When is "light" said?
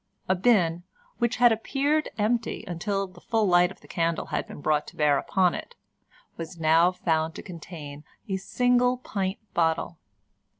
3.45-3.69